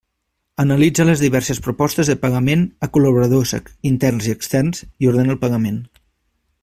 [0.61, 3.53] Analitza les diverses propostes de pagament a col·laboradors
[3.91, 5.79] interns i externs i ordena el pagament.